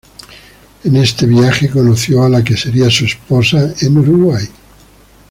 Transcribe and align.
En 0.83 0.95
este 0.95 1.27
viaje 1.27 1.69
conoció 1.69 2.23
a 2.23 2.29
la 2.29 2.43
que 2.43 2.57
sería 2.57 2.89
su 2.89 3.05
esposa, 3.05 3.71
en 3.81 3.99
Uruguay. 3.99 4.47